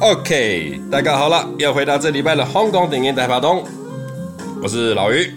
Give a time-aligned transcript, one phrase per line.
[0.00, 3.60] OK，大家好了，又回到这礼拜的香港电影大排档，
[4.62, 5.28] 我是老于，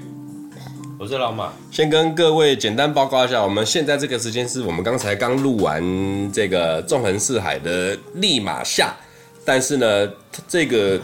[1.00, 1.52] 我是老马。
[1.72, 5.84] 先跟各位简单报告一下，我们现在这个时间是我们刚才刚录完
[6.32, 8.96] 这个纵横四海的立马下，
[9.44, 10.08] 但是呢，
[10.48, 11.02] 这个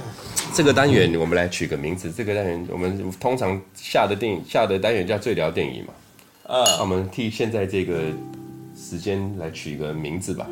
[0.53, 5.93] 这个单元我们来取个名字，这个单元我们通常下的电影下的单元叫最聊电影嘛，
[6.43, 8.01] 嗯，那我们替现在这个
[8.79, 10.45] 时间来取一个名字吧。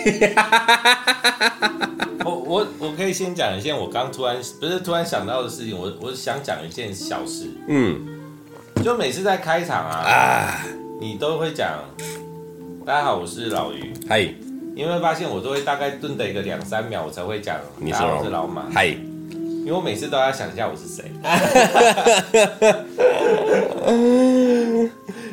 [2.24, 8.06] 我我我可以先讲一件我刚突然不是突然想到的事情，我我想讲一件小事，嗯，
[8.84, 10.64] 就每次在开场啊，啊，
[11.00, 11.84] 你都会讲，
[12.84, 14.20] 大家好，我是老于，嗨，
[14.74, 21.04] 你有没有发现我都会大概顿等一个两三秒，我才会讲，你大家好，我是老马，嗨，因为我每次都要想一下我是谁。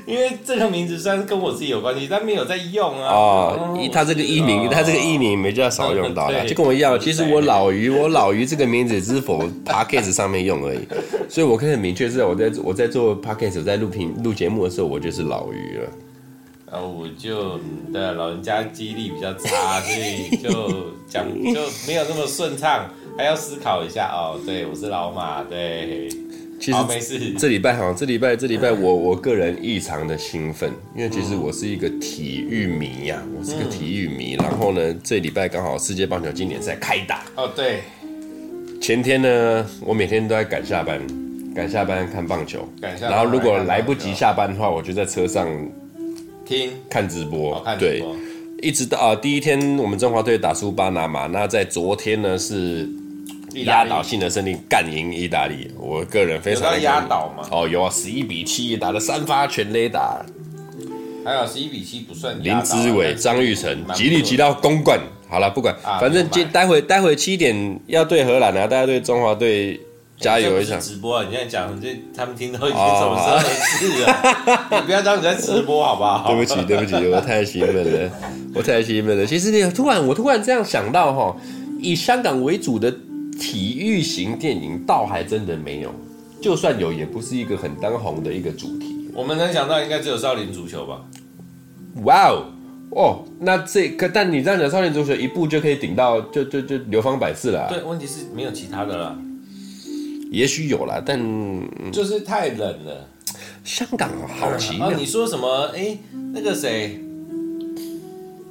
[0.07, 3.13] 因为这个名字虽然跟我自己有关系，但没有在用啊。
[3.13, 6.97] 哦，他这个艺名，哦、他这个艺名比较少用到了，就跟我一样。
[6.97, 10.79] 其实我老于，我老于这个名字只是否 Podcast 上面用而已，
[11.27, 15.89] 所以我可以很明确知道，我在我在做 Podcast，在录屏录节目的时候，我就是老于了。
[16.71, 17.59] 然后我就
[17.91, 20.49] 对老人家记忆力比较差，所以就
[21.05, 22.85] 讲就没有那么顺畅，
[23.17, 24.39] 还要思考一下哦。
[24.45, 26.07] 对，我是老马，对。
[26.59, 27.33] 其实没事。
[27.37, 34.35] 这礼拜好，这礼拜这礼拜我我个人异常的兴奋，因为其实我是一个体育迷呀、啊，我是个体育迷。
[34.39, 37.23] 然后呢，这礼拜刚好世界棒球经典赛开打。
[37.35, 37.81] 哦，对。
[38.81, 40.99] 前天呢，我每天都在赶下班，
[41.55, 42.67] 赶下班看棒球。
[42.81, 43.11] 赶下班。
[43.11, 45.47] 然后如果来不及下班的话，我就在车上
[46.43, 47.63] 听看直播。
[47.79, 48.03] 对。
[48.63, 52.89] 一直到啊，第一天我们中华队打输巴拿马，那在昨天呢是。
[53.53, 55.71] 压倒性的胜利，干赢意大利。
[55.79, 57.47] 我个人非常压倒嘛。
[57.51, 60.23] 哦，有啊，十一比七打了三发全垒打。
[61.25, 62.41] 还有十一比七不算。
[62.41, 64.99] 林志伟、张玉成极力击到公冠。
[65.29, 69.77] 好了，不管，啊、反正今待会待会七点要对荷兰啊，大家对中华队
[70.17, 70.77] 加油一下。
[70.77, 74.67] 直播啊，你现在讲这他们听到已经什么事啊？
[74.71, 76.31] 你不要当你在直播好不好？
[76.31, 78.11] 对不起，对不起，我太兴奋了，
[78.53, 79.25] 我太兴奋了。
[79.25, 81.35] 其实你突然我突然这样想到哈，
[81.81, 82.93] 以香港为主的。
[83.39, 85.93] 体育型电影倒还真的没有，
[86.41, 89.09] 就算有，也不是一个很当红的一个主题。
[89.13, 91.01] 我们能想到应该只有少林足球吧？
[92.03, 92.45] 哇哦
[92.91, 97.69] 哦，那这个，但你这样讲，少林足球一部就可以顶到，就就就流芳百世了啊。
[97.69, 99.17] 对，问题是没有其他的了。
[100.31, 101.19] 也许有啦，但
[101.91, 103.07] 就是太冷了。
[103.63, 104.89] 香港好奇妙。
[104.89, 105.71] 哦，你说什么？
[105.75, 105.97] 哎，
[106.33, 107.01] 那个谁？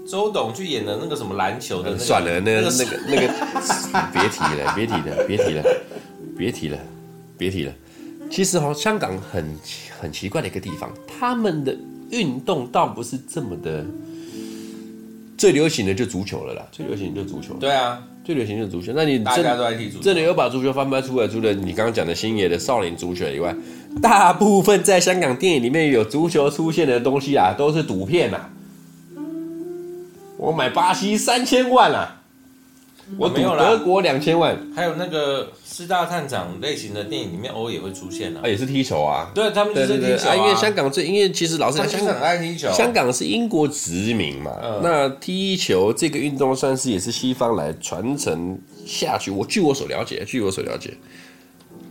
[0.09, 3.27] 周董去演的那个什么篮球的，算了，那个那个那个，
[4.12, 5.65] 别提了，别提了，别提了，
[6.37, 6.78] 别提了，
[7.37, 7.72] 别提了。
[8.31, 9.56] 其实哈，香港很
[10.00, 11.77] 很奇怪的一个地方，他们的
[12.11, 13.84] 运动倒不是这么的，
[15.37, 17.55] 最流行的就足球了啦，最流行的就足球。
[17.55, 18.93] 对啊，最流行的就足球。
[18.94, 23.55] 那你大家都在踢足球，真的有把足球翻拍出来，除了你刚刚讲的星爷的少林足球以外，
[24.00, 28.50] 大部分在香港电影里面有足球出现的东西啊，都是赌片呐。
[30.36, 32.22] 我买巴西三千万啊！
[33.19, 39.30] 我赌德国两千万，还有那个四大探长类型的电影里面，偶尔也会出现啊，也是踢球啊。
[39.32, 40.34] 对，他们就是踢球啊。
[40.34, 42.69] 因为香港最，因为其实老实讲，香港很爱踢球。
[42.72, 44.50] 香港是英国殖民嘛，
[44.82, 49.30] 那踢球这个运动算是也是西方来传承下去。
[49.30, 50.92] 我据我所了解，据我所了解。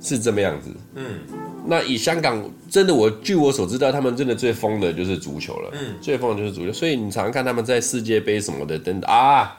[0.06, 1.22] 是这么样子，嗯，
[1.66, 9.58] 那以香港真的，我据我所知道，他们真的最疯的就是足球了，嗯，最疯的就是足球，所以你常常看他们在世界杯什么的等等啊，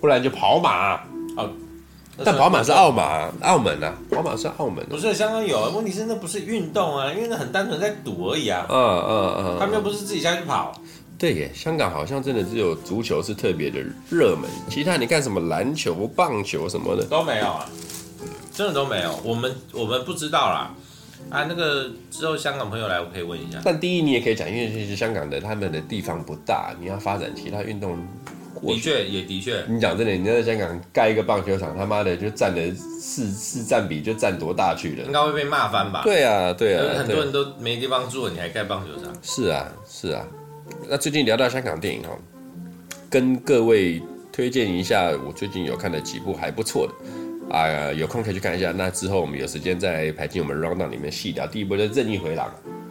[0.00, 0.94] 不然就跑马，
[1.36, 1.50] 哦，
[2.24, 10.80] 但跑马是澳马，澳门啊，跑马是澳门，不是香港有，问题是那不是运动啊，因为那很单纯在赌而已啊，嗯嗯嗯，他们又不是自己下去跑，
[11.18, 17.04] 对耶，香港好像真的只有足球是特别的热门，其他你看什么篮球、棒球什么的。
[17.04, 17.68] 都没有啊。
[18.58, 20.74] 真的都没有，我们我们不知道啦。
[21.30, 23.60] 啊，那个之后香港朋友来，我可以问一下。
[23.64, 27.96] 但第一你也可以讲，因为其实香港的他们的地方不大，你要发展其他运动，
[28.60, 29.64] 的确也的确。
[29.68, 32.60] 你讲真的，你在香港盖一个棒球场，他妈的就占了
[33.00, 35.04] 市市占比就占多大去了？
[35.04, 36.02] 应该会被骂翻吧？
[36.02, 39.14] 对啊，对啊，很多人都没地方住，你还盖棒球场？
[39.22, 40.26] 是啊，是啊。
[40.88, 42.10] 那最近聊到香港电影哈，
[43.08, 44.02] 跟各位
[44.32, 46.92] 推荐一下，我最近有看的几部还不错的。
[47.50, 48.72] 啊，有空可以去看一下。
[48.72, 51.46] 那之后我们有时间再排进我们 rundown 里面细聊。
[51.46, 52.46] 第一部就是《正义回廊》。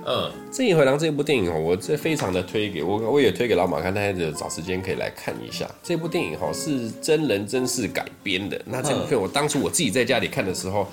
[0.09, 5.69] 嗯，《正义回廊》这部电影哦，我这非常的推给我，我也推给老马看，大家就找时间可以来看一下。
[5.83, 8.59] 这部电影哈是真人真事改编的。
[8.65, 10.87] 那这部片我当初我自己在家里看的时候，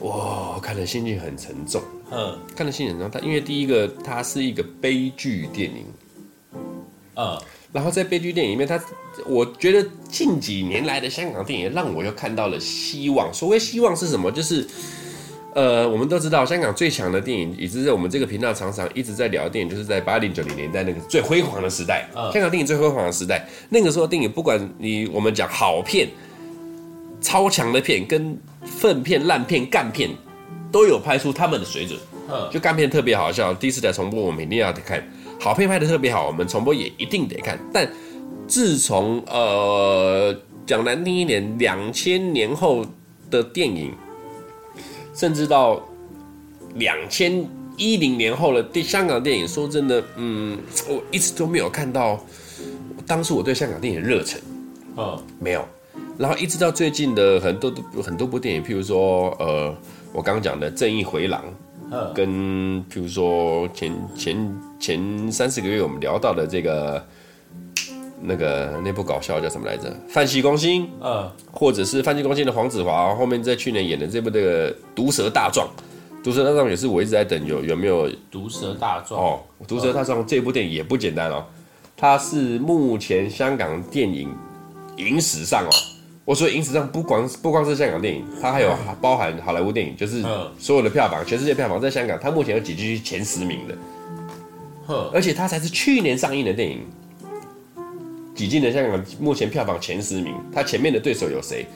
[0.00, 1.80] 哇，看的心情很沉重。
[2.10, 3.20] 嗯，看的心情很沉重。
[3.20, 5.86] 它因为第一个它是一个悲剧电影。
[7.14, 7.40] 嗯，
[7.72, 8.80] 然后在悲剧电影里面，他
[9.26, 13.32] 我觉得近几年来的香港电影让我又看到了希望。
[13.32, 14.30] 所谓希望是什么？
[14.30, 14.66] 就是。
[15.54, 22.08] 呃，我们都知道，香港最强的电影，也是在我们这个频道常常一直在聊的电影，就是在八零九零年代那个最辉煌的时代。
[22.14, 26.06] 嗯、香港电影最辉煌的时代，那个时候电影，不管你我们讲好片、
[27.20, 30.10] 超强的片、跟粪片、烂片、干片，
[30.70, 31.98] 都有拍出他们的水准。
[32.30, 35.00] 嗯、就干片特别好笑，第四台重播我们一定要得看；
[35.38, 37.58] 好片拍的特别好，我们重播也一定得看。
[37.72, 37.88] 但
[38.46, 40.34] 自从呃
[40.66, 42.84] 讲难听一点，两千年后
[43.30, 43.92] 的电影。
[45.14, 45.82] 甚至到
[46.76, 47.44] 两千
[47.76, 50.56] 一零年后的电香港电影，说真的，嗯，
[50.88, 52.24] 我一直都没有看到
[53.04, 54.40] 当初我对香港电影的热忱，
[54.96, 55.64] 嗯，没有。
[56.16, 59.76] 然后一直到最近的很多很多部电影，譬如说，呃，
[60.12, 61.42] 我刚刚讲的《正义回廊》，
[61.90, 62.28] 嗯，跟
[62.84, 64.36] 譬如说前前
[64.78, 67.04] 前三四个月我们聊到的这个。
[68.20, 69.88] 那个那部搞笑叫什么来着？
[70.08, 75.68] 《饭戏攻心》嗯，或者是《饭戏攻心》的黄子华后面在去年演的这部这个《毒蛇大壮》，
[76.24, 81.44] 《毒蛇大壮》也是我一直在等有有没有《毒蛇大壮》哦，《毒蛇大壮》这部电影也不简单哦，
[81.96, 84.28] 它是目前香港电影
[84.96, 85.70] 影史上哦，
[86.24, 90.24] 我说影史上不光不光是香港电影，它还有包含好莱坞电影，就是
[90.58, 93.78] 所有的票房，全世界票房在香港，它目前有挤进去前十名的，
[95.12, 96.86] 而且它才是去年上映的电影。
[98.34, 101.66] 挤进了香港目前票房前十名，它前面的对手有谁？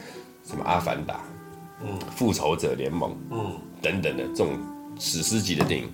[0.44, 1.14] 什么《阿凡达》、
[1.84, 4.58] 嗯，《复仇者联盟》、嗯，等等的这种
[4.98, 5.88] 史诗级的电影，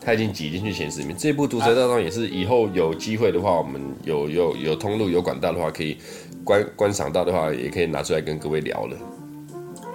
[0.00, 1.16] 他已经挤进去前十名。
[1.16, 5.98] 这部《毒蛇大状》也是以后有机会的话，我们有有有通路有管道的话，可以
[6.44, 8.96] 观观赏到的话，也可以拿出来跟各位聊了。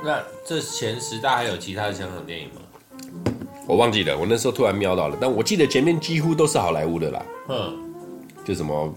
[0.04, 2.62] 那这前十大还有其他的香港电影吗？
[3.69, 7.25] 我忘记了，我那时候突然瞄到了，但我记得前面几乎都是好莱坞的啦。
[7.50, 7.77] 嗯，
[8.44, 8.92] 就什么。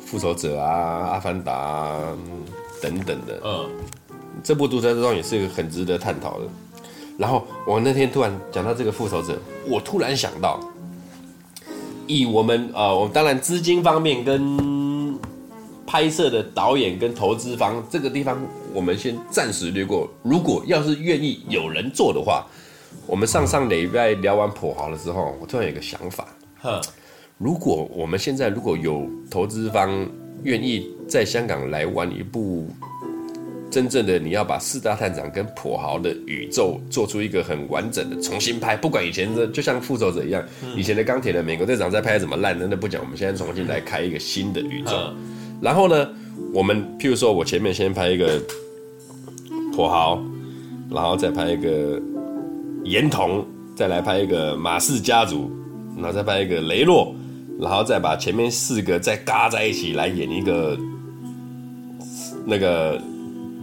[0.00, 0.70] 复仇者啊，
[1.10, 2.16] 阿凡达啊，
[2.80, 3.68] 等等的，嗯，
[4.40, 6.46] 这部毒舌大状也是一个很值得探讨的。
[7.18, 9.36] 然后我那天突然讲到这个复仇者，
[9.68, 10.60] 我突然想到，
[12.06, 15.18] 以我们呃，我们当然资金方面跟
[15.84, 18.40] 拍摄的导演跟投资方这个地方，
[18.72, 20.08] 我们先暂时略过。
[20.22, 22.46] 如果要是愿意有人做的话，
[23.06, 26.28] 我们上上礼拜聊完跛豪的时候，我突然有个想法，
[26.60, 26.80] 哼。
[27.38, 30.08] 如果我们现在如果有投资方
[30.42, 32.66] 愿意在香港来玩一部
[33.70, 40.42] 真正的，你要把四大探长跟跛豪的宇宙做出一个很完整的重新拍，不管以前的就像复仇者一样，
[40.74, 44.92] 以前的钢铁的美国队长在拍怎么烂真的那不讲，我们现在重新来开一个新的宇宙。
[45.60, 46.08] 然后呢，
[46.54, 48.40] 我们譬如说我前面先拍一个
[49.74, 50.22] 跛豪，
[50.90, 52.00] 然后再拍一个
[52.86, 53.44] 严童，
[53.74, 55.50] 再来拍一个马氏家族，
[55.96, 57.14] 然后再拍一个雷洛。
[57.58, 60.76] 然后再把前面四个再嘎在一起来演一个，
[62.44, 63.00] 那个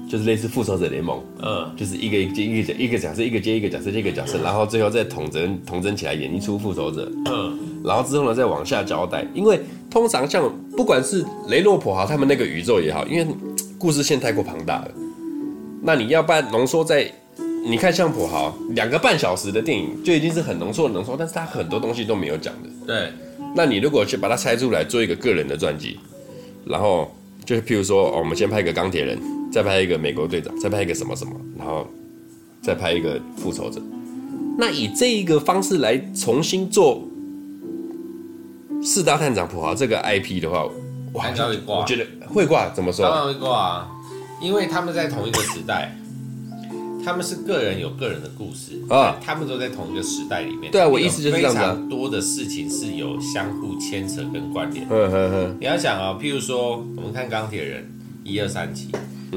[0.10, 9.60] 就是类似复仇者联盟，嗯，就是一个一个接一个角一个角色，一个接一个角色，接一个角色，然后最后再统整统整起来演一出复仇者，嗯，然后之后呢再往下交代，因为
[9.92, 13.28] 通常像不管是雷洛普豪他们那个宇宙也好，因为
[13.78, 14.92] 故事线太过庞大了，
[15.84, 17.08] 那你要不然浓缩在，
[17.66, 23.10] 你看像普豪两个半小时的电影就已经是很浓缩的浓缩，但是他很多东西都没有讲的，对。
[23.56, 25.98] 那你如果去把它拆出来做一个个人的传记，
[26.66, 27.10] 然后
[27.46, 29.18] 就是譬如说，哦，我们先拍一个钢铁人，
[29.52, 31.88] 再拍一个美国队长，再拍一个什么什么，然后
[32.62, 33.82] 再拍一个复仇者。
[34.58, 37.02] 那以这一个方式来重新做
[38.82, 40.66] 四大探长普豪这个 IP 的话，
[41.14, 41.26] 哇，
[41.66, 43.06] 我觉得会挂，怎么说？
[43.06, 43.88] 当然会挂，
[44.42, 45.98] 因为他们在同一个时代。
[47.04, 50.72] 他们是个人有个人的故事啊，他们都在同一个时代里面。
[50.72, 51.60] 对啊，我意思就是这样子。
[51.60, 54.88] 非常多的事情是有相互牵扯跟关联。
[54.90, 55.58] 嗯嗯嗯。
[55.60, 57.92] 你要想啊，譬如说，我们看钢铁人
[58.24, 58.90] 一二三集，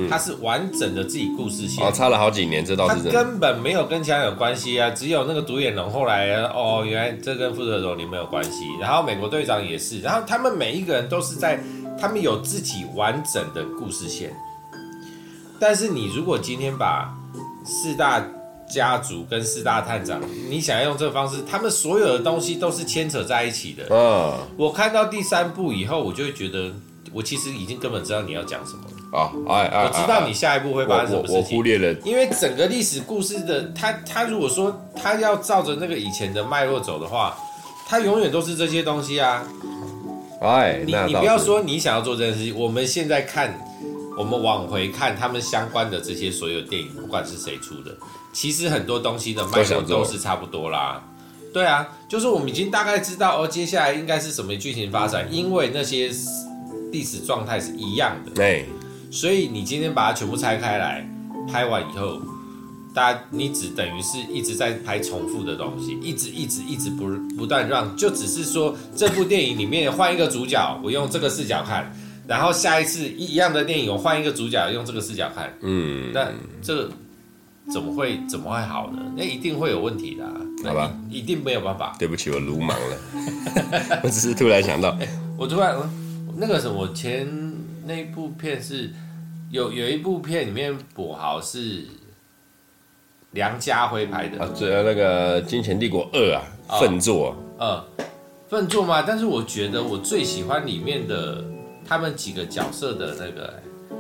[0.09, 1.85] 它是完整的自己故事线。
[1.85, 3.11] 哦，差了好几年，这倒是真的。
[3.11, 8.65] 根本没有跟其他人有关系啊，只有那个独眼龙后来哦，原来这跟复仇者联盟没有关系。
[8.81, 11.61] 然后美国队长也是，然后他们每一个人都是在，
[11.99, 14.33] 他们有自己完整的故事线。
[15.59, 17.16] 但是你如果今天把
[17.67, 18.25] 四大
[18.69, 23.85] 家族跟四大探长，你想要用这个方式，他们所有的东西都是牵扯在一起的。
[23.91, 26.73] 嗯，我看到第三部以后，我就会觉得，
[27.13, 29.19] 我其实已经根本知道你要讲什么了。
[29.19, 31.37] 啊，哎哎，我知道你下一步会发生什么事情。
[31.37, 37.37] 我忽略了，因为整个历史故事的他，他如果说他要照着那个以前的脉络走的话，
[37.87, 39.45] 他永远都是这些东西啊。
[40.41, 43.57] 哎，你你不要说你想要做这件事情，我们现在看。
[44.17, 47.97] 我们往回看他们相关的这些所有电影，不管是谁出的，
[48.33, 51.03] 其实很多东西的脉络都是差不多啦，
[51.53, 56.11] 对啊，就是我们已经大概知道哦，接下来应该是什么剧情发展，因为那些
[56.93, 58.33] 历史状态是一样的。
[58.33, 58.67] 对，
[59.11, 61.09] 所以你今天把它全部拆开来
[61.51, 62.21] 拍完以后，
[62.95, 67.07] 大家你只等于是一直在拍重复的东西，一直一直一直不
[67.37, 71.95] 不断让，就只是说这部电影里面换一个主角，我用这个视角看，
[72.27, 76.29] 然后下一次一样的电影我换一个主角用这个视角看，嗯，那
[76.63, 76.89] 这
[77.73, 79.03] 怎么会怎么会好呢？
[79.17, 80.33] 那一定会有问题的、啊，
[80.65, 80.93] 好吧？
[81.11, 81.95] 一定没有办法。
[81.99, 82.97] 对不起，我鲁莽了，
[84.05, 85.77] 我只是突然想到，欸、我突然
[86.37, 87.27] 那个什么，我前
[87.85, 88.91] 那部片是
[89.51, 91.85] 有有一部片里面跛豪是。
[93.33, 96.43] 梁家辉拍的啊，这那个《金钱帝国二》啊，
[96.81, 97.85] 粪作，嗯，
[98.49, 99.03] 粪作嘛。
[99.03, 101.45] 但是我觉得我最喜欢里面的
[101.87, 103.55] 他们几个角色的那个，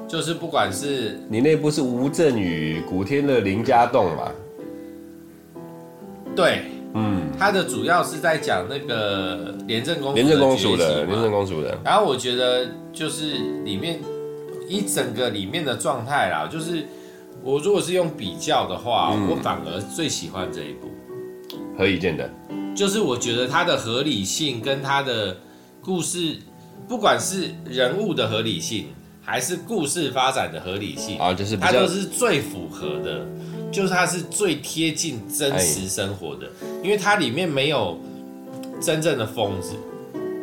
[0.08, 4.32] 就是不管是你那部是吴镇宇、古天乐、林家栋嘛？
[6.34, 6.64] 对，
[6.94, 11.78] 嗯，他的主要是在讲那个廉政公廉政公署的廉政公署的。
[11.84, 14.00] 然后我觉得就是里面
[14.68, 16.84] 一整个里面的状态啦，就是。
[17.42, 20.88] 我如果是用比较的话，嗯、我反而最喜欢这一部。
[21.78, 22.28] 何以见得？
[22.74, 25.36] 就是我觉得它的合理性跟它的
[25.80, 26.38] 故事，
[26.88, 28.86] 不管是人物的合理性，
[29.22, 33.26] 还是故事发展的合理性啊，就是它都是最符合的，
[33.72, 37.98] 就是它是最贴近真实生活的，哎、因为它里面没有
[38.80, 39.74] 真正的疯子，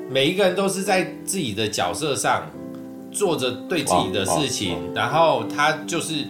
[0.09, 2.49] 每一个人都是在自己的角色上
[3.11, 6.25] 做着对自己的事情，然后他就是。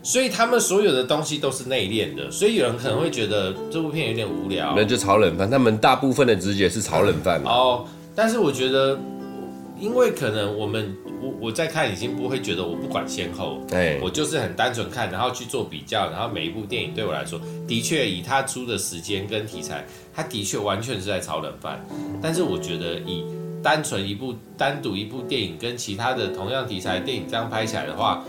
[0.00, 4.72] 所以他们所有的东西都是内敛的，所以有人可能会觉得这部片有点无聊。
[4.74, 7.84] 那就炒冷饭，他们大部分的直觉是炒冷饭哦。
[8.14, 8.98] 但是我觉得，
[9.78, 21.84] 因为可能我们我我在看已经不会觉得我不管先后，对，我就是很单纯看，然后去做比较，然后每一部电影对我来说，的确以他出的时间跟题材，他的确完全是在炒冷饭。
[22.20, 23.24] 但是我觉得以
[23.62, 28.24] 单纯一部单独一部电影跟其他的同样题材电影这样拍起来的话。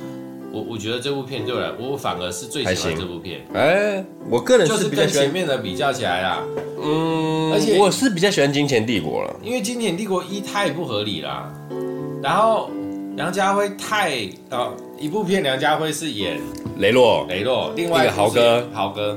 [0.51, 3.45] 我我觉得这部片对我来，我反而是最喜欢这部片。
[3.53, 6.43] 哎、欸，我个人是就是跟前面的比较起来啦，
[6.81, 11.53] 嗯，而且我是比较喜欢《金钱帝国》了，因为《金钱帝国》一太不合理啦。
[12.23, 12.71] 然后
[13.15, 16.39] 梁家辉太啊，一部片梁家辉是演
[16.79, 19.15] 雷洛，雷洛，另外一个豪哥，豪哥，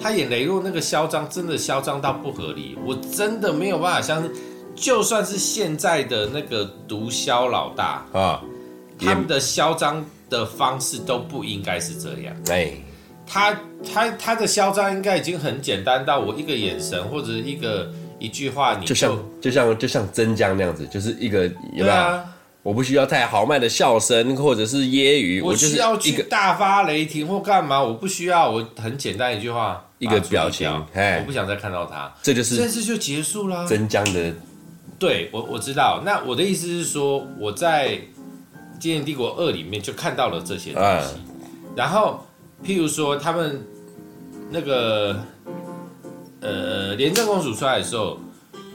[0.00, 4.30] 他演雷洛那个嚣张，真的嚣张到不合理，我真的没有办法相信，
[4.76, 8.40] 就算是现在的那个毒枭老大啊，
[9.00, 10.04] 他们的嚣张。
[10.30, 12.34] 的方式都不应该是这样。
[12.48, 12.70] 哎，
[13.26, 13.60] 他
[13.92, 21.44] 他他的嚣张应该已经很简单到我一个眼神或者一个一句话，你就，就像就像就像真江那样子，就是一个
[21.74, 21.90] 有没有？
[21.90, 22.24] 啊、
[22.62, 27.82] 我不需要太豪迈的笑声或者是揶揄，我就是要去大发雷霆或干嘛？
[27.82, 33.66] 我不需要，我很简单一句话，一个表情，哎，我不想再看到他，这就是这次就结束了。
[33.66, 34.34] 真江的，
[34.98, 36.02] 对我我知道。
[36.04, 37.98] 那我的意思是说，我在。
[38.80, 41.14] 《金钱帝国二》里面就看到了这些东西，
[41.76, 42.24] 然后
[42.64, 43.62] 譬如说他们
[44.50, 45.22] 那个
[46.40, 48.18] 呃廉政公署出来的时候，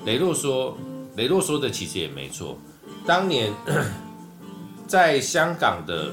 [0.05, 0.77] 雷洛说
[1.15, 2.55] 雷洛说的其实也没错，
[3.05, 3.51] 当年
[4.87, 6.11] 在香港的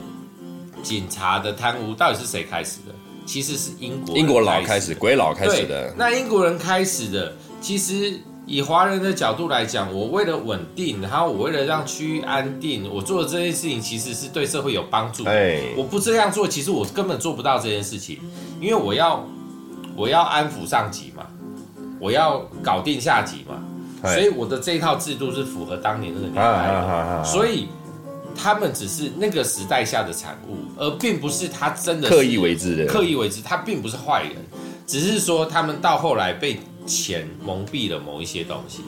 [0.83, 2.95] 警察的贪污到底是谁开始的？
[3.27, 5.95] 其实是英国英国佬开始，鬼佬开始的。
[5.97, 8.19] 那英国人开始的，其实。
[8.45, 15.25] 以华人的角度来讲，我为了稳定，然后我为了让区域安定，我做的这件事情其实是对社会有帮助。
[15.25, 18.19] 哎，我不这样做，其实我根本做不到这件事情，
[18.61, 19.25] 因为我要
[19.95, 21.25] 我要安抚上级嘛，
[22.01, 23.63] 我要搞定下级嘛，
[24.13, 27.25] 所以我的这一套制度是符合当年那个年代的。
[27.25, 27.69] 所以
[28.35, 32.87] 他们只是那个时代下的产物，而并不是他真的刻意为之的。
[32.87, 34.33] 刻意为之，他并不是坏人，
[34.85, 36.59] 只是说他们到后来被。
[36.87, 38.83] 钱蒙蔽了某一些东西，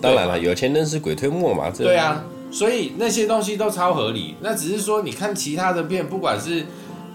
[0.00, 1.70] 当然了，有钱能使鬼推磨嘛。
[1.70, 4.34] 对啊，所以那些东西都超合理。
[4.40, 6.64] 那只是说，你看其他的片，不管是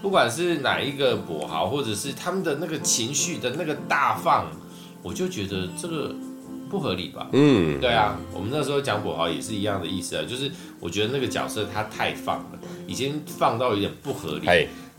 [0.00, 4.46] 不管是哪一个跛豪，或者是他们的那个情绪的那个大放，
[5.02, 6.14] 我就觉得这个
[6.70, 7.28] 不合理吧。
[7.32, 14.46] 嗯，对啊，我们那时候讲跛豪也是一样的意思啊，就是我觉得那个角色他太放了，已经放到有点不合理。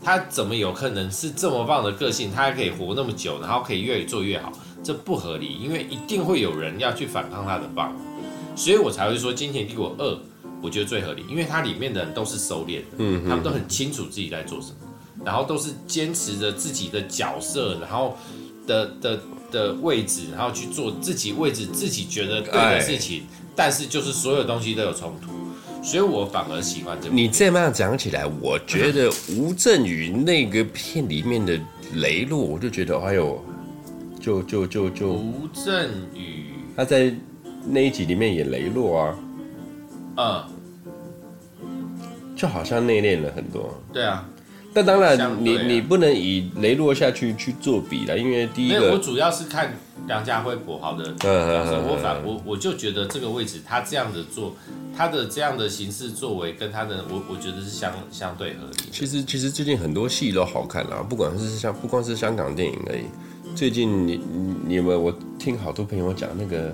[0.00, 4.52] 他怎么有可能是这么棒的个性，他还可以活那么久，然后可以越做越好？
[4.82, 7.94] 这不合理，因为一定会有人要去反抗他的棒，
[8.56, 10.04] 所以我才会说《金钱帝国二》
[10.62, 18.16] 我觉得最合理，因为它里面的人都是收敛的，嗯，他们都很清楚自己在做什么，然后都是坚持着自己的角色，然后
[18.66, 19.20] 的的
[19.52, 23.22] 的位置，然后去做自己位置自己觉得对的事情，
[23.54, 25.30] 但是就是所有东西都有冲突，
[25.84, 27.14] 所以我反而喜欢这部。
[27.14, 31.60] 你这么样讲起来，我觉得吴镇宇那个片里面的
[31.94, 33.44] 雷洛，我就觉得哎呦。
[34.20, 37.14] 就就就就吴镇宇，他在
[37.66, 39.18] 那一集里面演雷洛啊，
[40.16, 40.44] 嗯，
[42.36, 43.74] 就好像内敛了很多。
[43.92, 44.28] 对啊。
[44.74, 49.74] 但当然你，啊、你你不能以雷洛下去去做比了，因为第一个，我主要是看
[50.06, 51.22] 梁家辉跛豪的角
[51.64, 54.54] 色，我反我我就觉得这个位置他这样的做，
[54.94, 58.90] 他的这样的形式作为跟他的我我觉得是相相对合理。
[58.92, 63.04] 其实其实最近很多戏都好看啦，不管是像不光是香港电影而已，
[63.58, 64.20] 最近你
[64.64, 66.72] 你们我听好多朋友讲那个。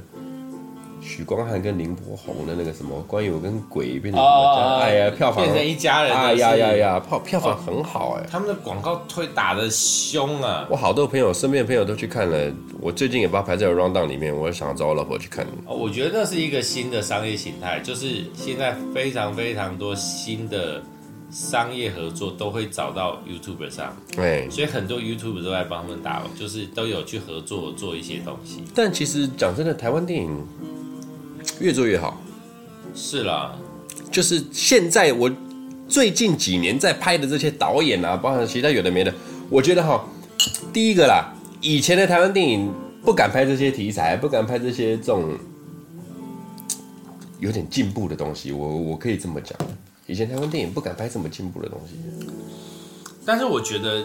[1.06, 4.26] 许光汉跟林柏宏的那个什么，关于我跟鬼变成什么？
[4.26, 6.14] 哦、哎呀，票房变成一家人。
[6.14, 8.28] 哎呀呀呀，票票房很好哎、欸。
[8.30, 10.66] 他们的广告推打的凶啊！
[10.70, 12.50] 我好多朋友，身边的朋友都去看了。
[12.80, 15.46] 我最近也把它排在 round down 里面，我想要找我老婆去看。
[15.66, 20.82] 哦，我觉得那是一个新的商业形态，就是现在非常非常多新的
[21.34, 23.94] 商业合作都会找到 YouTuber 上。
[24.14, 28.62] 对，所以很多 YouTuber 都在帮他们打，就是都有去合作做一些东西。
[28.74, 30.46] 但其实讲真的，台湾电影。
[31.60, 32.18] 越做越好，
[32.94, 33.54] 是啦，
[34.10, 35.30] 就是现在我
[35.86, 39.12] 最近几年在拍的这些导演啊，包含其他有的没的，
[39.50, 40.02] 我觉得哈，
[40.72, 42.72] 第一个啦，以前的台湾电影
[43.04, 45.36] 不敢拍这些题材，不敢拍这些这种
[47.38, 49.56] 有点进步的东西，我我可以这么讲，
[50.06, 51.94] 以前台湾电影不敢拍这么进步的东西。
[53.26, 54.04] 但是我觉得，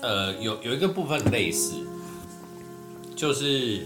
[0.00, 1.74] 呃，有有一个部分类似，
[3.14, 3.80] 就是。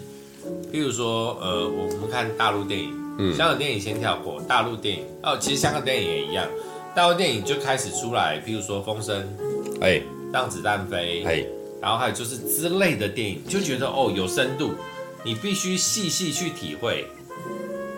[0.72, 6.46] 譬如说，呃，我们看大陆电影，嗯，香港电影先跳过，大陆电影哦，其实香港电影也一样，
[6.94, 9.24] 大陆电影就开始出来，譬如说《风声》，
[9.82, 9.94] 哎，
[10.32, 11.44] 《让子弹飞》，哎，
[11.82, 14.70] 然后还有就是之类的电影，就觉得哦有深度，
[15.24, 17.04] 你必须细细去体会。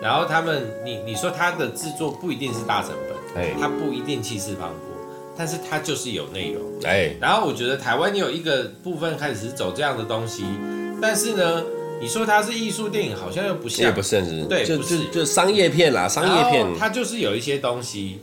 [0.01, 4.73] 然后他们，你你说他的制作不一定是大成本，哎，它不一定气势磅礴，
[5.37, 10.43] 但是它就是有内容，哎，然后我觉得台湾有一个部分开始是走这样的东西，
[11.01, 11.63] 但是呢。
[12.01, 18.21] 你说它是艺术电影，好像又不像，也不是，是，对，就是，就，就商业片啦，商业片，它就是有一些东西，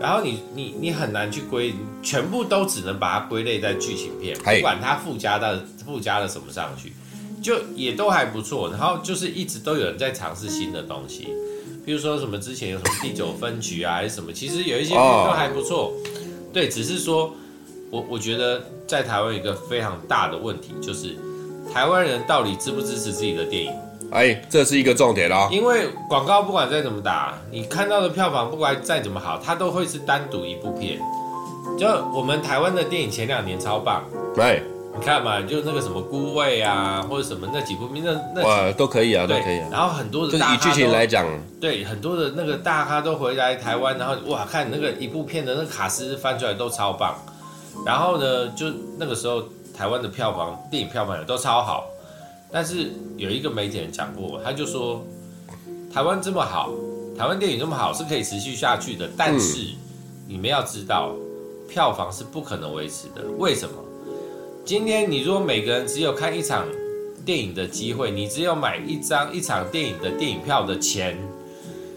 [0.00, 5.54] 然后你你你很难去归，全部都只能把它归类在剧情片，不管它附加到
[5.86, 6.94] 附加了什么上去，
[7.40, 8.70] 就也都还不错。
[8.70, 11.28] 然后就是一直都有人在尝试新的东西，
[11.84, 15.84] 比如说什么之前有什么第九分局啊，还是什么，其实有一些片都还不错。
[15.84, 15.92] Oh.
[16.52, 17.34] 对，只是说
[17.90, 21.16] 我我觉得在台湾有一个非常大的问题就是。
[21.72, 23.72] 台湾人到底支不支持自己的电影？
[24.10, 25.48] 哎，这是一个重点哦。
[25.50, 31.00] 因为广告不管再怎么打，你看到的票房不管再怎么好，它都会是单独一部片。
[31.78, 34.04] 就我们台湾的电影前两年超棒，
[34.36, 34.60] 哎，
[34.94, 39.68] 你看嘛，就那个什么孤味啊，或者什么那几部片，那那哇都可以啊，都可以啊。
[39.70, 41.26] 然后很多的大咖，以剧情来讲，
[41.60, 47.14] 对很多的那个大咖都回来台湾，然后哇，看那个一部片的那个卡斯翻出来都超棒。
[47.86, 48.66] 然后呢，就
[48.98, 49.42] 那个时候。
[49.74, 51.86] 台湾的票房，电影票房也都超好，
[52.52, 55.02] 但是有一个媒体人讲过，他就说，
[55.92, 56.70] 台湾这么好，
[57.18, 59.70] 台湾电影这么好是可以持续下去的，但是
[60.28, 61.10] 你们要知道，
[61.70, 63.22] 票房是不可能维持的。
[63.38, 63.74] 为什么？
[64.64, 66.64] 今天你如果每个人只有看一场
[67.24, 71.18] 电影的机会，你只有买一张一场电影的电影票的钱。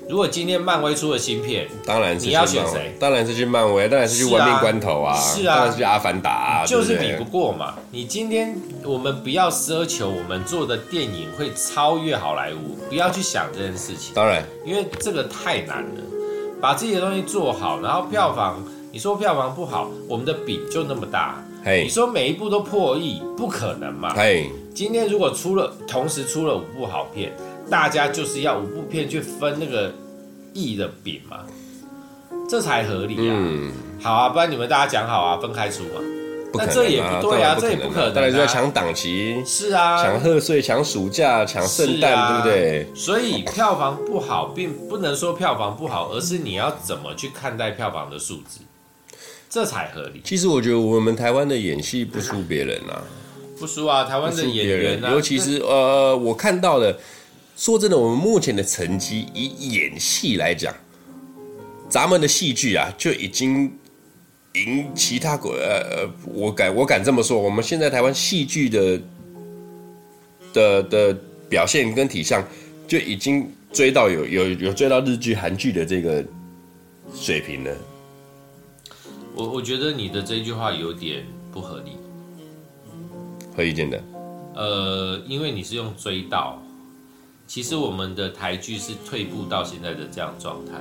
[0.09, 2.95] 如果今天漫威出了新片，当然是你要选谁？
[2.99, 7.75] 当然是去漫威，当然是去玩命关头啊，是啊，当然是去阿凡达啊，就是比不过嘛。
[7.91, 14.13] 你今天我们不要奢求我们做的电影会超越好莱坞，不要去想这件事情。
[14.15, 16.01] 当然，因为这个太难了，
[16.59, 21.44] 把自己的东西做好，然后票房，你说票房不好，我们的饼就那么大。
[21.65, 24.13] 嘿，你说每一部都破亿，不可能嘛。
[24.13, 27.33] 嘿，今天如果出了，同时出了五部好片。
[27.71, 29.91] 大家就是要五部片去分那个
[30.53, 31.39] 亿的饼嘛，
[32.47, 33.33] 这才合理啊。
[33.35, 36.01] 嗯，好啊，不然你们大家讲好啊，分开出嘛。
[36.53, 38.13] 那这也不对啊，这也不可能啊。
[38.13, 39.43] 当然就要抢档期。
[39.43, 42.87] 是啊，抢贺岁、抢暑假、抢圣诞，啊，对不对？
[42.93, 48.59] 所以票房不好，并不能说票房不好，而是你要怎么去看待票房的数字，
[49.49, 50.21] 这才合理。
[50.23, 53.03] 其实我觉得我们台湾的演戏不输别人啊，
[53.59, 56.97] 不输啊，台湾的演员啊，尤其是 呃，我看到的。
[57.57, 60.75] 说真的，我们目前的成绩以演戏来讲，
[61.87, 63.71] 咱们的戏剧啊就已经
[64.55, 65.53] 赢其他国。
[65.53, 69.01] 呃，我敢我敢这么说，我们现在台湾戏剧的
[70.51, 72.45] 的的表现跟体相
[72.85, 76.21] 就已经追到有有有追到日剧、韩剧的这个
[77.15, 77.71] 水平了。
[79.35, 81.91] 我我觉得你的这句话有点不合理。
[83.55, 84.01] 何以见得？
[84.55, 86.61] 呃，因为你是用追到。
[87.47, 90.73] 其实我们的台剧是退步到现在的这样状态，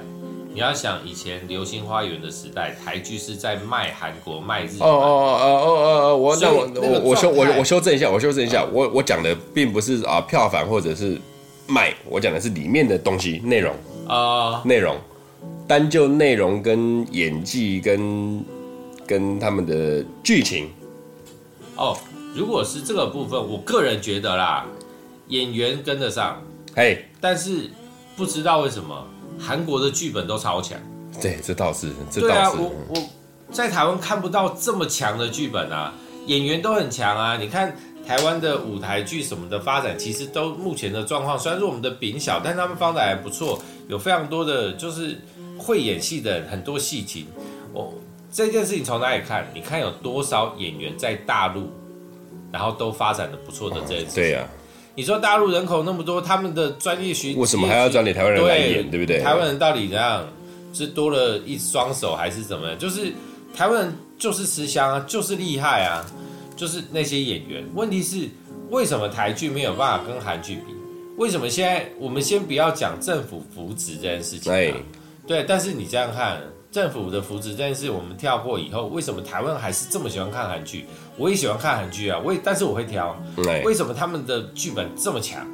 [0.51, 4.89] 你要想以前《流星花园》的时代，台剧是在卖韩国、卖日本。
[4.89, 11.21] 哦哦哦哦哦哦，我那我我我修我我修正一下，我修正一下，嗯、我我讲的并不是啊票房或者是
[11.67, 13.75] 卖，我讲的是里面的东西内容
[14.09, 14.97] 啊内容，
[15.67, 18.45] 单就内容跟演技跟
[19.07, 20.71] 跟他们的剧情。
[21.77, 21.97] 哦，
[22.35, 24.67] 如果是这个部分，我个人觉得啦，
[25.29, 26.43] 演员跟得上，
[26.75, 27.71] 嘿，但是
[28.17, 29.07] 不知道为什么。
[29.37, 30.79] 韩国的剧本都超强，
[31.21, 32.31] 对，这倒是，这倒是。
[32.31, 33.03] 对啊，我我
[33.51, 35.93] 在台湾看不到这么强的剧本啊，
[36.27, 37.37] 演员都很强啊。
[37.37, 45.19] 你看台湾的舞台剧什么的发展，其实都目前的状况，虽然说我们的饼小，但他们发展还不错，有非常多的就是
[45.65, 47.27] 会演戏的人，很多戏情。
[47.73, 47.93] 哦，
[48.31, 49.47] 这件事情从哪里看？
[49.55, 51.71] 你看有多少演员在大陆，
[52.53, 54.15] 然后都发展的不错的这件事情。
[54.15, 54.47] 对呀。
[54.97, 59.21] 你说大陆人口那么多，他们的专业学为什么还要找你台湾人来演，对，对不对？
[59.21, 60.25] 台湾人到底怎样？
[60.73, 62.79] 是多了一双手还是怎么样？
[62.79, 63.13] 就是
[63.57, 66.05] 台湾人就是吃香啊，就是厉害啊，
[66.57, 67.65] 就是那些演员。
[67.75, 68.29] 问题是
[68.71, 70.75] 为什么台剧没有办法跟韩剧比？
[71.17, 74.77] 为什么现在我们先不要讲政府扶植这件事情啊？
[75.27, 76.41] 对，但是你这样看。
[76.75, 80.87] 政府的扶持这件事，我们跳过以后，为什么台湾还是这么喜欢看韩剧？
[81.17, 83.17] 我也喜欢看韩剧啊，我也，但是我会挑。
[83.65, 85.47] 为什么他们的剧本这么强？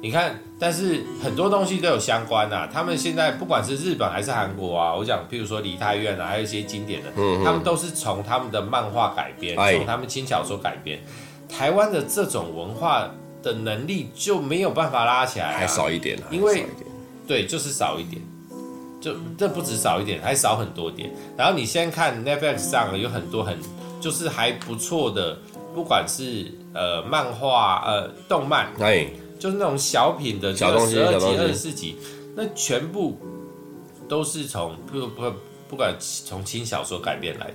[0.00, 2.70] 你看，但是很多东西都有相关呐、啊。
[2.72, 7.12] 他们现在不管是日本还是韩国啊，我讲，譬如说《梨泰院》啊，还有一些经典的，
[7.44, 10.98] 他们都是从他们的漫画改编，从他们轻小说改编。
[11.48, 13.08] 台湾的这种文化
[13.44, 16.66] 的能力就没有办法拉起来、啊，还少一点，啊因为
[17.28, 18.20] 对，就是少一点。
[19.02, 21.10] 就这不止少一点，还少很多点。
[21.36, 23.58] 然后你先看 Netflix 上有很多很
[24.00, 25.36] 就是还不错的，
[25.74, 29.08] 不管是呃漫画呃动漫，哎，
[29.40, 31.96] 就是那种小品的，小东西，十二集、二十四集，
[32.36, 33.18] 那全部
[34.08, 35.32] 都是从不不
[35.68, 37.54] 不管从轻小说改编来的。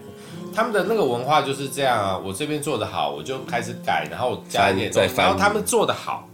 [0.54, 6.28] 他们的那个文化就是这样啊，我这边做的好，我就开始改，然后加一点东西，然后他们做的好，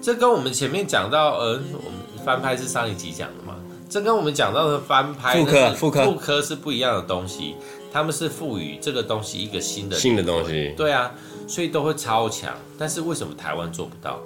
[0.00, 3.56] 这跟我们前面讲到呃，我们翻拍是上一集讲的嘛。
[3.90, 7.56] 这跟我们讲到的翻拍、复刻、复刻、复刻是不一样的东西，
[7.92, 10.72] 他们是赋予这个东西一个新的新的东西。
[10.76, 11.12] 对啊，
[11.48, 12.54] 所以都会超强。
[12.78, 14.20] 但是为什么台湾做不到？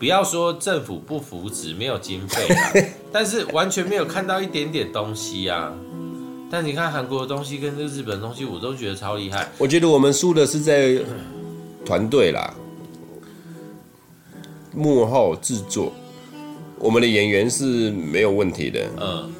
[0.00, 2.72] 不要说政府不扶持，没有经费啊，
[3.12, 5.72] 但是完全没有看到一点点东西啊。
[6.50, 9.48] 但你看韩国的东西跟这个日本的东西，我都觉得超厉害。
[9.56, 10.98] 我觉得我们输的是在
[11.84, 12.52] 团队啦，
[14.74, 15.92] 幕后制作。
[16.78, 18.86] 我们的演员是没有问题的。
[19.00, 19.32] 嗯，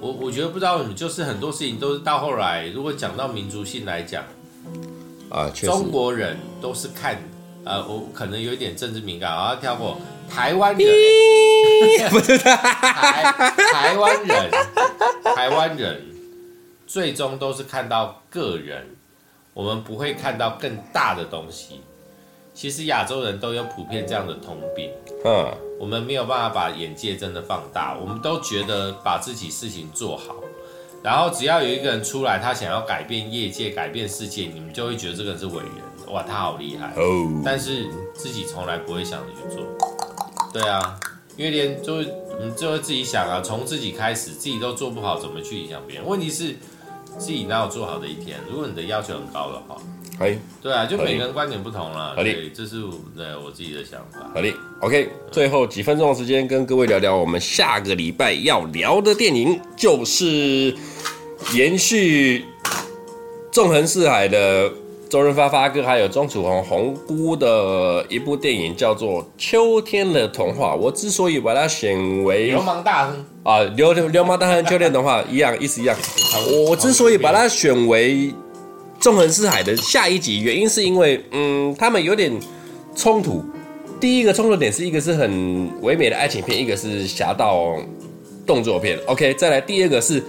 [0.00, 4.24] 我我觉得不知道为什么，就是很多事情都是到后来，如果讲到民族性来讲，
[5.28, 7.20] 啊，确实，中国人都是看，
[7.64, 9.98] 呃，我可能有一点政治敏感，我要跳过
[10.30, 10.86] 台湾人，
[12.10, 12.38] 不是。
[12.38, 13.32] 台
[13.72, 14.50] 台湾人，
[15.34, 16.00] 台湾人
[16.86, 18.86] 最终都是看到个人，
[19.52, 21.80] 我们不会看到更大的东西。
[22.54, 24.90] 其实亚洲人都有普遍这样的通病，
[25.24, 25.50] 嗯，
[25.82, 30.36] 我们没有办法把眼界真的放大，我们都觉得把自己事情做好，
[31.02, 37.42] 然后只要有一个人出来，他想要改变业界、改变世界，你们就会觉得这个人是伟人，哇，他好厉害哦。
[37.44, 39.66] 但是自己从来不会想着去做，
[40.52, 41.00] 对啊，
[41.36, 46.06] 因为连就你就会自己想啊，从自己开始，自己都做不好，怎么去影响别人？
[46.06, 46.54] 问题是
[47.18, 48.38] 自己哪有做好的一天？
[48.50, 49.76] 如果你的要求很高的话。
[50.18, 52.14] 可以，对啊，就每个人观点不同了。
[52.14, 54.30] 好的，这是我对我自己的想法。
[54.32, 60.72] 好的，OK，最后几分钟的时间跟各位聊聊，我们下个礼拜要聊的电影就是
[61.54, 62.44] 延续
[63.50, 64.70] 纵横四海的
[65.12, 70.72] 周润发发哥还有钟楚红红姑的一部电影，叫做《秋天的童话》。
[70.74, 75.94] 我之所以把它选为流氓大亨啊，流流氓大亨秋天童话一样，意思一样。
[76.50, 78.32] 我我之所以把它选为。
[78.98, 82.32] 纵横四海的下一集，原因是因为，嗯，他们有点
[82.94, 83.44] 冲突。
[84.00, 87.76] 第一个冲突点是一个是很唯美的爱情片，一个是侠盗
[88.46, 88.96] 动作片。
[89.06, 90.22] OK，再来第二个是，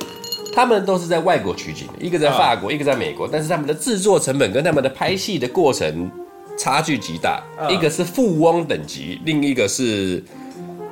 [0.53, 6.09] 他们都是在外国取景，一个在法国，一个在美国，但是他们的制作成本跟他们的拍戏的过程
[6.57, 7.41] 差距极大。
[7.69, 10.23] 一个是富翁等级，另一个是。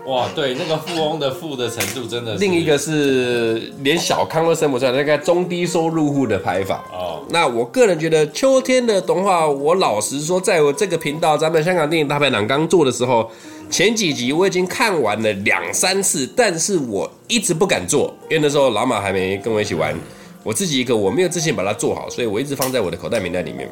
[0.07, 2.39] 哇，对，那个富翁的富的程度真的是。
[2.39, 6.83] 另一个是连小康都生不出来，那个中低收入户的拍法。
[6.91, 13.29] 哦，那我个人觉得秋天的动画，我老实说，在我这个频道，咱们香港电影大排档刚做的时候，
[13.71, 19.97] 前几集我已经看完了两三次，但是我一直不敢做，因为那时候老马还没跟我一起玩，
[20.43, 23.67] 我自己一个我没有自信把它做好，所以我一直放在我的口袋名单里面。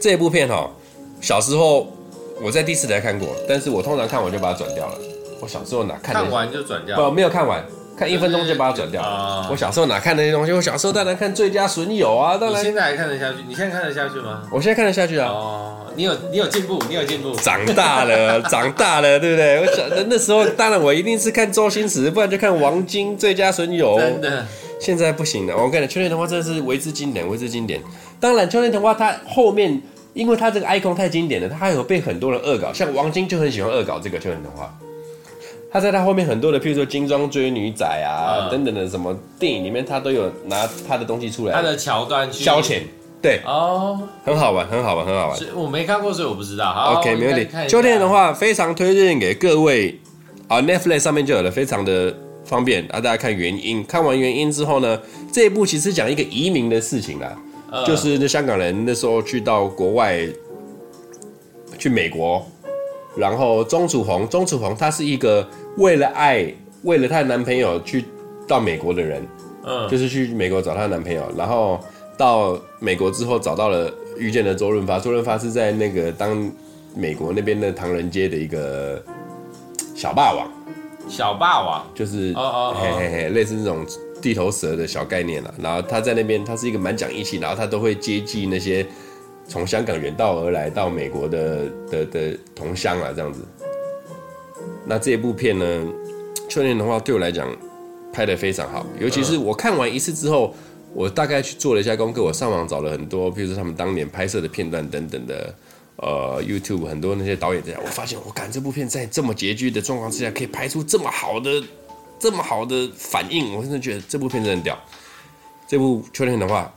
[0.00, 0.68] 这一部片哈，
[1.20, 1.86] 小时候。
[2.38, 4.98] 我在第四台看过，但是我通常看完就把它转掉了。
[5.40, 7.02] 我小时候哪看看完就转掉？
[7.02, 7.64] 不，没有看完，
[7.96, 9.48] 看一分钟就把它转掉了。
[9.50, 10.52] 我小时候哪看那些东西？
[10.52, 12.60] 我小时候当然看《最佳损友》啊，当然。
[12.60, 13.38] 你现在还看得下去？
[13.48, 14.42] 你现在看得下去吗？
[14.50, 15.28] 我现在看得下去啊。
[15.28, 17.34] 哦，你有你有进步，你有进步。
[17.36, 19.60] 长大了， 长大了，对不对？
[19.60, 23.96] 我小那时候，当然我一定是看周星驰，不然就看王晶《最佳损友》。
[23.98, 24.46] 真的。
[24.78, 27.80] 现在不行了，我跟你讲，《秋天童话》真的是为之经典，为之经典。
[28.20, 29.82] 当然，《秋天童话》它后面。
[30.16, 34.74] 因为它这个 icon 太经典了，它还有被很多人恶搞，像王晶就很喜欢恶搞这个《秋天童话》。
[35.70, 42.80] 他在他后面很多的，譬如说金装追女仔啊、嗯、等等的什么电影里面，他都有拿他的东西出来，他的桥段去消遣，
[43.20, 45.38] 对哦，很好玩，很好玩，很好玩。
[45.54, 46.72] 我没看过，所以我不知道。
[46.72, 47.56] 好，OK，没问题。
[47.66, 49.98] 《秋天的话非常推荐给各位
[50.48, 53.00] 啊，Netflix 上面就有了，非常的方便啊。
[53.00, 55.00] 大家看原因，看完原因之后呢，
[55.32, 57.36] 这一部其实讲一个移民的事情啦。
[57.84, 60.20] 就是那香港人那时候去到国外，
[61.76, 62.46] 去美国，
[63.16, 65.46] 然后钟楚红，钟楚红她是一个
[65.78, 66.46] 为了爱，
[66.82, 68.04] 为了她的男朋友去
[68.46, 69.26] 到美国的人，
[69.64, 71.80] 嗯，就是去美国找她的男朋友，然后
[72.16, 76.50] 到美国之后找到了遇见了周润发，周润发是在那个当
[76.94, 79.02] 美国那边的唐人街的一个
[79.94, 80.48] 小霸王，
[81.08, 81.86] 小霸王。
[81.94, 83.84] 就是哦哦，嘿嘿嘿，类似那种。
[84.18, 88.84] 地头蛇的小概念了，然后他在那边，他是一个蛮讲义气，然后他都会接济那些
[89.48, 93.40] 从香港远道而来到美国的的的同乡啊，这样子。
[94.84, 95.64] 那这部片呢，
[96.48, 97.48] 《秋天的话》对我来讲
[98.12, 100.54] 拍得非常好，尤其是我看完一次之后，
[100.94, 105.54] 我大概去做了一下功课，我上网找了很多，比如说他们当年拍摄的片段等等的，
[105.96, 111.62] 呃，YouTube 很多那些导演这样，我发现我感这部片在这么拮据的状况之下，可以拍出这么好的。
[112.18, 114.78] 这么好的反应，我真的觉得这部片真的很屌。
[115.68, 116.72] 这部秋天的话，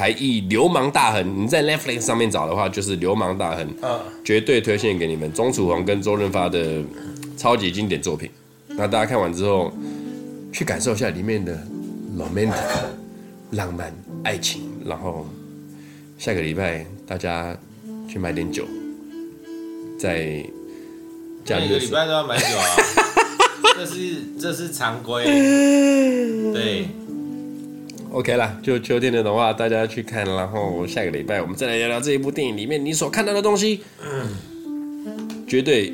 [0.00, 3.68] 台译《流氓大亨》，你在 Netflix 上面找的话，就是《流氓大亨》，
[4.24, 5.30] 绝对推荐给你们。
[5.30, 6.82] 钟楚红跟周润发的
[7.36, 8.30] 超级经典作品。
[8.68, 9.70] 那大家看完之后，
[10.50, 11.54] 去感受一下里面的
[12.16, 12.54] romantic
[13.52, 14.62] 浪漫爱情。
[14.86, 15.26] 然后
[16.16, 17.54] 下个礼拜大家
[18.08, 18.64] 去买点酒，
[19.98, 20.42] 在
[21.44, 22.64] 假日每个礼拜都要买酒啊。
[23.76, 25.24] 这是这是常规，
[26.54, 26.88] 对
[28.12, 33.80] ，OK 啦，就秋天的童话，大家去看，然后下个礼拜我们再来聊聊这一部电影里面你所看到的东西，
[35.46, 35.92] 绝对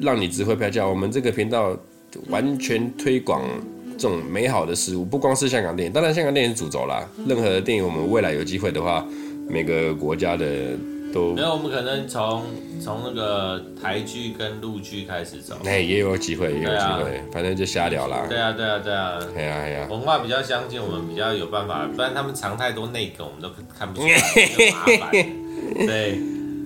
[0.00, 0.86] 让你值回票价。
[0.86, 1.76] 我们这个频道
[2.28, 3.42] 完全推广
[3.96, 7.08] 这种美好的事物，不光是香港电影，当然香港电影是主轴啦。
[7.26, 9.06] 任何的电影，我们未来有机会的话，
[9.48, 10.46] 每个国家的。
[11.34, 12.44] 没有，我们可能从
[12.82, 15.56] 从那个台剧跟陆剧开始走。
[15.64, 18.26] 哎，也有机会，也有机会，啊、反正就瞎聊啦。
[18.28, 19.18] 对啊，对啊，对啊。
[19.36, 19.86] 哎呀，哎呀。
[19.90, 25.86] 文化比较相近，我们比较有办法，不然他们藏太多内梗，我们都看不出来， 就麻烦。
[25.86, 26.18] 对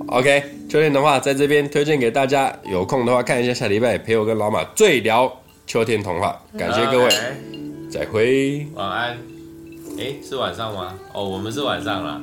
[0.09, 5.33] ，OK，秋天的话在这边推荐给大家，有空的话看一下，下礼拜陪我跟老马最聊
[5.67, 6.41] 秋天童话。
[6.57, 7.11] 感谢各位.
[7.91, 9.19] 再会，晚安。
[9.99, 10.95] 哎，是晚上吗？
[11.13, 12.21] 哦，我们是晚上了。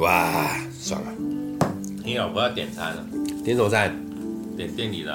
[0.00, 1.12] 哇，爽了！
[2.02, 3.04] 你老婆要点餐了？
[3.44, 3.94] 点什么餐？
[4.56, 5.12] 点店里的。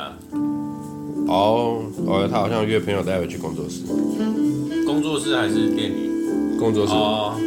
[1.28, 3.82] 哦哦，他好像约朋友待会去工作室。
[4.86, 6.12] 工作室还是店里？
[6.60, 6.94] 工作室。
[6.94, 7.36] 哦。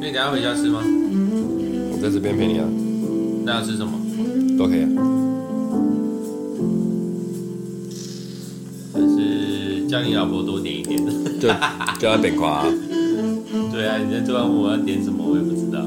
[0.00, 0.80] 那你等下回家吃吗？
[0.82, 2.66] 我在这边陪你啊。
[3.44, 3.92] 那要吃什么？
[4.56, 4.88] 都可以啊。
[8.94, 11.12] 还是叫你老婆多点一点的。
[11.40, 11.48] 就
[11.98, 12.64] 叫他点夸。
[13.72, 15.80] 对啊，你在突然问我要点什么，我也不知道。